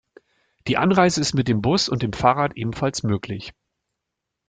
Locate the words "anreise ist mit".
0.77-1.47